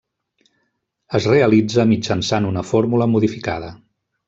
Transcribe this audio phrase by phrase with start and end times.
[1.19, 3.71] Es realitza mitjançant una fórmula modificada.